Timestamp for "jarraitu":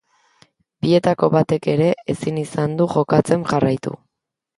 3.53-3.95